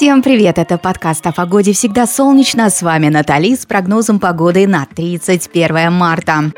[0.00, 0.56] Всем привет!
[0.56, 2.70] Это подкаст о погоде «Всегда солнечно».
[2.70, 6.52] С вами Натали с прогнозом погоды на 31 марта.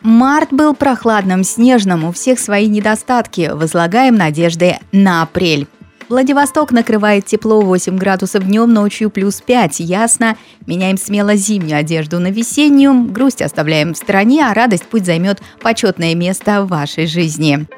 [0.00, 3.50] Март был прохладным, снежным, у всех свои недостатки.
[3.52, 5.66] Возлагаем надежды на апрель.
[6.08, 9.80] Владивосток накрывает тепло 8 градусов днем, ночью плюс 5.
[9.80, 10.38] Ясно.
[10.64, 13.12] Меняем смело зимнюю одежду на весеннюю.
[13.12, 17.68] Грусть оставляем в стороне, а радость пусть займет почетное место в вашей жизни.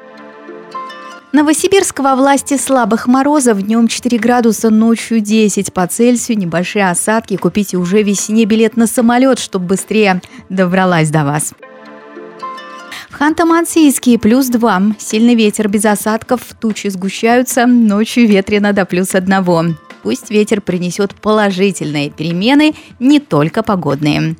[1.33, 3.59] Новосибирск во власти слабых морозов.
[3.59, 6.37] Днем 4 градуса, ночью 10 по Цельсию.
[6.37, 7.37] Небольшие осадки.
[7.37, 11.55] Купите уже весне билет на самолет, чтобы быстрее добралась до вас.
[13.09, 14.81] В Ханты-Мансийске плюс 2.
[14.99, 19.75] Сильный ветер без осадков, тучи сгущаются, ночью ветрено до плюс 1.
[20.03, 24.35] Пусть ветер принесет положительные перемены, не только погодные.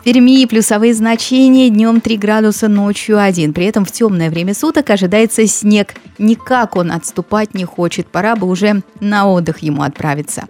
[0.00, 3.52] В Перми плюсовые значения днем 3 градуса, ночью 1.
[3.52, 5.94] При этом в темное время суток ожидается снег.
[6.16, 10.46] Никак он отступать не хочет, пора бы уже на отдых ему отправиться.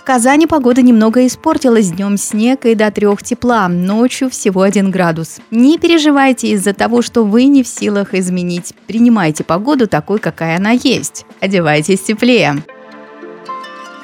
[0.00, 1.90] В Казани погода немного испортилась.
[1.90, 5.36] Днем снег и до трех тепла, ночью всего 1 градус.
[5.50, 8.72] Не переживайте из-за того, что вы не в силах изменить.
[8.86, 11.26] Принимайте погоду такой, какая она есть.
[11.40, 12.62] Одевайтесь теплее.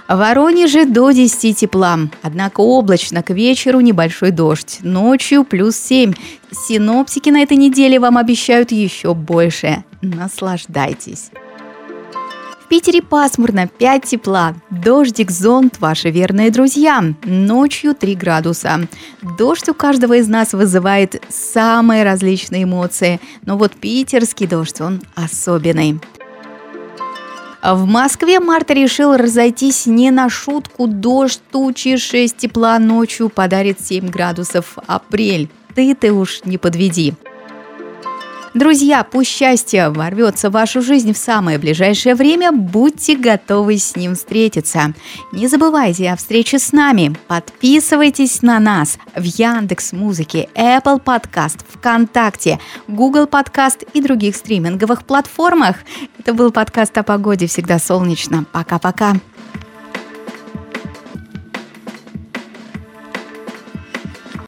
[0.09, 6.15] Воронеже до 10 тепла, однако облачно к вечеру небольшой дождь, ночью плюс 7.
[6.51, 9.85] Синоптики на этой неделе вам обещают еще больше.
[10.01, 11.31] Наслаждайтесь.
[12.65, 14.55] В Питере пасмурно, 5 тепла.
[14.71, 17.03] Дождик, зонт– ваши верные друзья.
[17.25, 18.81] Ночью 3 градуса.
[19.39, 23.21] Дождь у каждого из нас вызывает самые различные эмоции.
[23.45, 25.99] Но вот питерский дождь, он особенный.
[27.63, 30.87] В Москве Марта решил разойтись не на шутку.
[30.87, 34.79] Дождь, тучи, 6 тепла ночью подарит 7 градусов.
[34.87, 35.49] Апрель.
[35.75, 37.15] Ты-ты уж не подведи.
[38.55, 44.15] Друзья, пусть счастье ворвется в вашу жизнь в самое ближайшее время, будьте готовы с ним
[44.15, 44.95] встретиться.
[45.33, 47.15] Не забывайте о встрече с нами.
[47.27, 52.59] Подписывайтесь на нас в Яндекс Музыке, Apple Podcast, ВКонтакте,
[52.89, 55.77] Google Podcast и других стриминговых платформах.
[56.19, 58.45] Это был подкаст о погоде «Всегда солнечно».
[58.51, 59.15] Пока-пока.